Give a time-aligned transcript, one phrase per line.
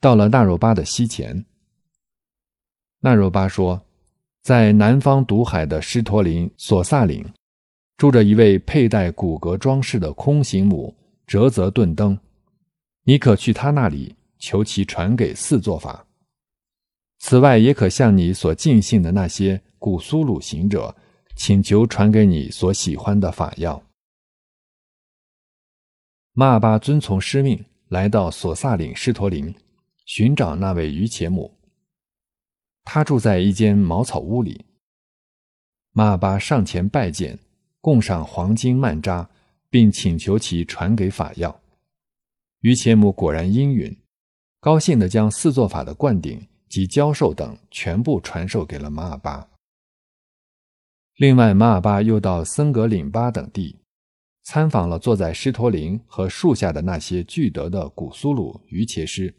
[0.00, 1.44] 到了那若巴的西前。
[3.00, 3.80] 那若巴说，
[4.42, 7.24] 在南方毒海的狮驼岭索萨岭，
[7.96, 12.18] 住着一位佩戴骨骼装饰的空行母哲泽顿登，
[13.04, 16.06] 你可去他那里求其传给四座法。
[17.18, 20.94] 此外，也可向你所尽信的那些古苏鲁行者，
[21.34, 23.82] 请求传给你所喜欢的法要。
[26.32, 29.52] 马尔巴遵从师命，来到索萨岭狮驼林，
[30.08, 31.54] 寻找那位于且母。
[32.82, 34.64] 他住在一间茅草屋里。
[35.92, 37.38] 马尔巴上前拜见，
[37.80, 39.30] 供上黄金曼扎，
[39.70, 41.60] 并请求其传给法药。
[42.62, 43.96] 于且母果然应允，
[44.58, 46.44] 高兴地将四座法的灌顶。
[46.68, 49.48] 及教授等全部传授给了马尔巴。
[51.16, 53.78] 另外，马尔巴又到森格岭巴等地，
[54.42, 59.34] 参访了坐在狮驼林和树下的那些具德的古苏鲁于切师，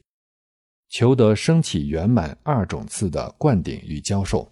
[0.90, 4.52] 求得升起圆满二种次的灌顶与教授。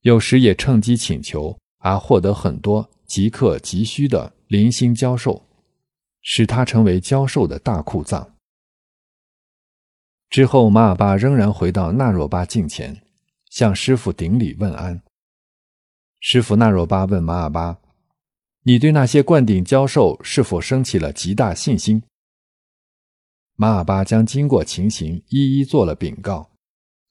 [0.00, 5.46] 有时也趁机请求，而获得很多即刻急需的零星教授，
[6.22, 8.34] 使他成为教授的大库藏。
[10.30, 13.02] 之后，马尔巴仍然回到纳若巴镜前，
[13.50, 15.02] 向师傅顶礼问安。
[16.20, 17.78] 师傅纳若巴问马尔巴
[18.64, 22.02] ：“你对那些灌顶教授是否升起了极大信心？”
[23.60, 26.48] 马尔巴将经过情形一一做了禀告。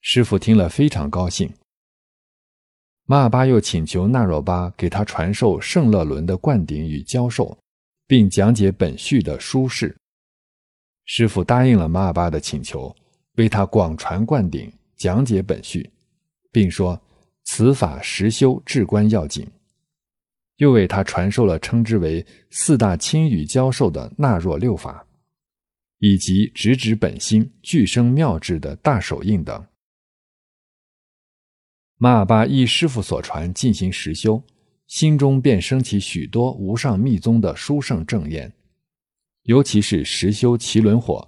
[0.02, 1.48] 师傅听了非常高兴。
[3.06, 7.56] 马尔巴又请求纳若巴给他传授圣乐伦的灌顶与教授，
[8.08, 9.96] 并讲解本序的书事。
[11.06, 12.96] 师傅答应了马尔巴的请求。
[13.36, 15.88] 为他广传灌顶，讲解本序，
[16.52, 17.00] 并说
[17.44, 19.48] 此法实修至关要紧。
[20.56, 25.06] 又为他传授了称之为四大清语教授的纳若六法，
[26.00, 29.66] 以及直指本心、具生妙智的大手印等。
[31.98, 34.44] 马尔巴依师傅所传进行实修，
[34.88, 38.52] 心中便升起许多无上密宗的殊胜正念，
[39.44, 41.28] 尤其是实修奇轮火。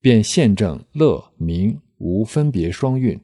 [0.00, 3.20] 便现证乐明无分别双运，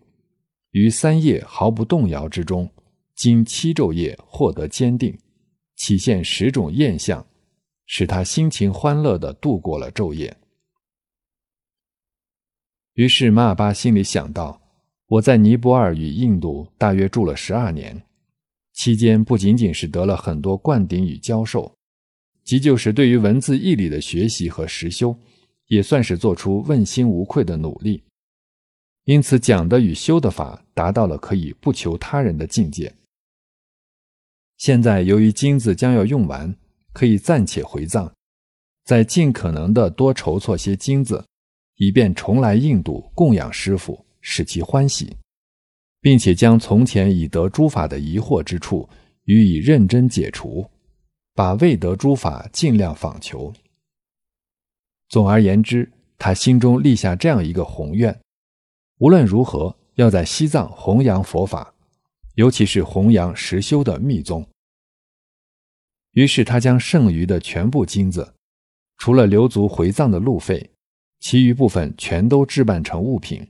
[0.70, 2.70] 于三业毫不动摇之中，
[3.16, 5.18] 经七昼夜获得坚定，
[5.74, 7.26] 起现十种艳相，
[7.84, 10.36] 使他心情欢乐地度过了昼夜。
[12.98, 14.60] 于是马尔巴心里想到：
[15.06, 18.02] 我在尼泊尔与印度大约住了十二年，
[18.72, 21.72] 期间不仅仅是得了很多灌顶与教授，
[22.42, 25.16] 即就是对于文字义理的学习和实修。
[25.68, 28.02] 也算是做出问心无愧的努力，
[29.04, 32.92] 因此讲的与修的法达到了可以不求他人的境界。
[34.56, 36.56] 现在由于金子将要用完，
[36.94, 38.10] 可以暂且回藏，
[38.86, 41.26] 再尽可能的多筹措些金子，
[41.78, 45.16] 以便重来印度供养师傅，使其欢喜，
[46.00, 48.88] 并且将从前已得诸法的疑惑之处
[49.24, 50.68] 予以认真解除，
[51.34, 53.52] 把未得诸法尽量访求。
[55.08, 58.20] 总而言之，他心中立下这样一个宏愿：
[58.98, 61.72] 无论如何，要在西藏弘扬佛法，
[62.34, 64.46] 尤其是弘扬实修的密宗。
[66.12, 68.34] 于是，他将剩余的全部金子，
[68.96, 70.68] 除了留足回藏的路费，
[71.20, 73.46] 其余部分全都置办成物品，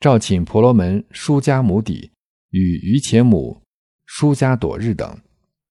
[0.00, 2.10] 召请婆罗门舒迦母底
[2.50, 3.62] 与于且母
[4.04, 5.18] 舒迦朵日等，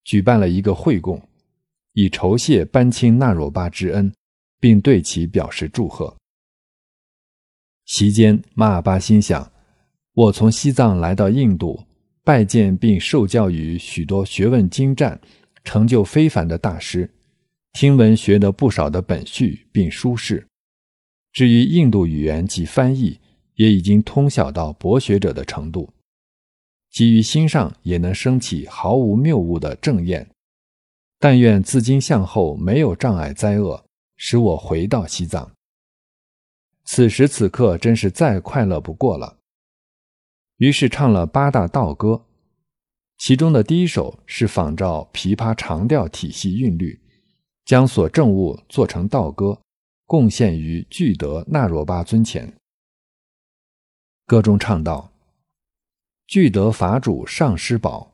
[0.04, 1.22] 举办了一个会供，
[1.94, 4.12] 以酬谢班钦那若巴之恩。
[4.58, 6.16] 并对其表示祝贺。
[7.86, 9.52] 席间，马尔巴心想：
[10.14, 11.84] 我从西藏来到印度，
[12.24, 15.22] 拜见并受教于许多学问精湛、
[15.64, 17.14] 成就非凡的大师，
[17.74, 20.48] 听闻学得不少的本序并书释。
[21.36, 23.20] 至于印度语言及翻译，
[23.56, 25.92] 也已经通晓到博学者的程度。
[26.90, 30.32] 基于心上也能升起毫无谬误的正念。
[31.20, 33.86] 但愿自今向后没有障碍灾厄。
[34.18, 35.52] 使我回到西藏。
[36.86, 39.40] 此时此刻真是再快乐不过了。
[40.56, 42.26] 于是唱了八大道歌，
[43.18, 46.98] 其中的第一首是仿照琵琶长调体系韵律，
[47.66, 49.60] 将所证悟做成道歌，
[50.06, 52.54] 贡献于具德那若巴尊前。
[54.26, 55.12] 歌中唱道
[56.26, 58.14] ：“具德法主上师宝，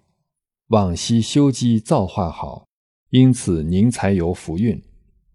[0.68, 2.68] 往昔修积造化好，
[3.10, 4.82] 因此您才有福运。”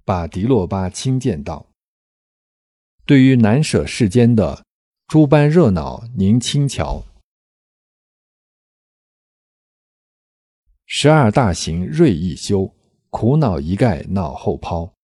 [0.05, 1.67] 把迪洛巴亲见道
[3.05, 4.65] ：“对于难舍世间的
[5.09, 7.05] 诸般热闹，您轻瞧。
[10.87, 12.73] 十二大行锐意修，
[13.11, 14.96] 苦恼一概脑后抛。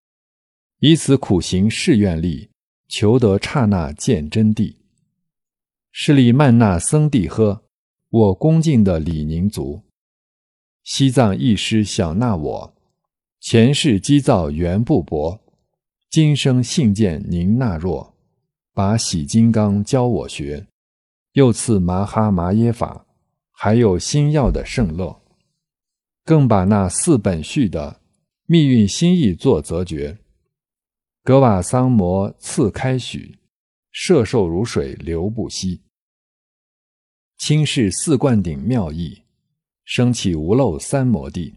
[0.85, 2.51] 以此苦行誓愿力，
[2.89, 4.75] 求得刹那见真谛。
[5.93, 7.63] 是利曼那僧弟呵，
[8.11, 9.83] 我恭敬的李宁族。
[10.83, 12.75] 西藏一师想纳我，
[13.39, 15.41] 前世积造缘不薄，
[16.11, 18.15] 今生信见您纳若，
[18.75, 20.67] 把喜金刚教我学，
[21.35, 23.07] 又赐麻哈麻耶法，
[23.53, 25.23] 还有新药的圣乐，
[26.25, 28.01] 更把那四本序的
[28.47, 30.19] 密运心意作则觉。
[31.23, 33.39] 格瓦桑摩赐开许。
[33.93, 35.83] 摄受如水流不息，
[37.37, 39.23] 轻视四灌顶妙意，
[39.85, 41.55] 升起无漏三摩地。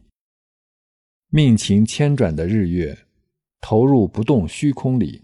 [1.29, 3.07] 命情千转的日月，
[3.61, 5.21] 投入不动虚空里，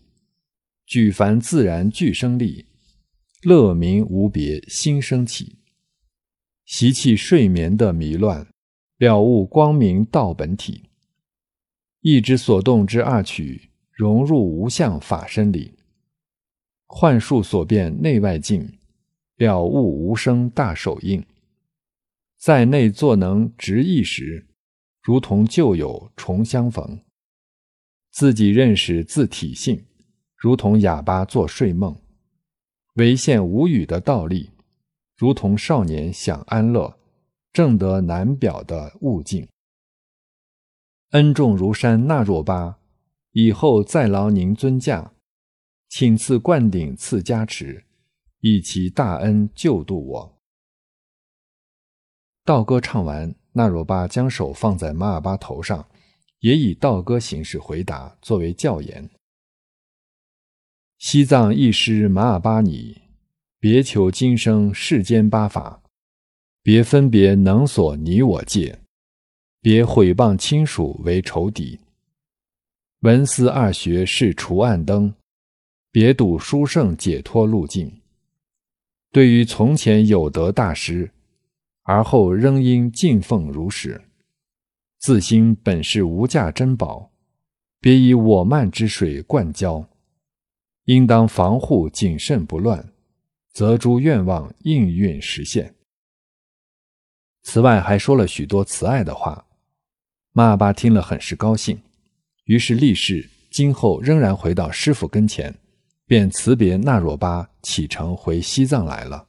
[0.85, 2.65] 举凡自然具生力，
[3.41, 5.57] 乐明无别心升起，
[6.63, 8.47] 习气睡眠的迷乱，
[8.99, 10.85] 了悟光明道本体，
[11.99, 15.73] 意之所动之二曲，融入无相法身里。
[16.88, 18.77] 幻术所变内外境，
[19.38, 21.23] 了悟无生大手印。
[22.38, 24.47] 在内作能执意时，
[25.01, 26.99] 如同旧友重相逢。
[28.11, 29.85] 自己认识自体性，
[30.35, 31.95] 如同哑巴做睡梦，
[32.95, 34.49] 唯现无语的道力，
[35.15, 36.99] 如同少年享安乐，
[37.53, 39.47] 正得难表的悟境。
[41.11, 42.81] 恩重如山那若巴，
[43.31, 45.13] 以后再劳您尊驾。
[45.89, 47.83] 请赐灌顶，赐加持，
[48.39, 50.38] 以其大恩救度我。
[52.45, 55.89] 道歌唱完，那若巴将手放在马尔巴头上，
[56.39, 59.10] 也以道歌形式回答，作为教言。
[60.98, 63.01] 西藏一师马尔巴尼，
[63.60, 65.83] 别求今生世间八法，
[66.63, 68.80] 别分别能所你我界，
[69.62, 71.80] 别毁谤亲属为仇敌，
[73.01, 75.13] 文思二学是除暗灯。
[75.92, 78.01] 别堵殊胜解脱路径。
[79.12, 81.12] 对于从前有德大师，
[81.81, 84.01] 而后仍应敬奉如是。
[85.00, 87.12] 自心本是无价珍宝，
[87.81, 89.86] 别以我慢之水灌浇。
[90.86, 92.94] 应当防护谨慎不乱，
[93.51, 95.75] 则诸愿望应运实现。
[97.44, 99.45] 此外，还说了许多慈爱的话。
[100.31, 101.81] 马尔巴听了很是高兴，
[102.51, 105.56] 于是立誓今后仍然回到师傅跟前。
[106.06, 109.25] 便辞别那若巴，启程回西藏来了。